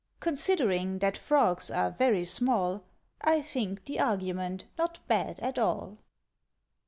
'"Considering 0.19 0.97
that 0.97 1.15
Frogs 1.15 1.69
are 1.69 1.91
very 1.91 2.25
small, 2.25 2.81
I 3.21 3.43
think 3.43 3.85
the 3.85 3.99
argument 3.99 4.65
not 4.75 4.97
bad 5.07 5.39
at 5.41 5.59
all. 5.59 5.99